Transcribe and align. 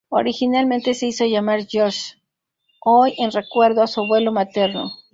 Originalmente 0.09 0.95
se 0.95 1.05
hizo 1.05 1.25
llamar 1.27 1.67
George 1.67 2.15
Hoy, 2.83 3.13
en 3.19 3.31
recuerdo 3.31 3.83
a 3.83 3.87
su 3.87 4.01
abuelo 4.01 4.31
materno. 4.31 4.89